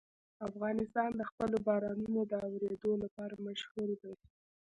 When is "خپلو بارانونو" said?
1.29-2.21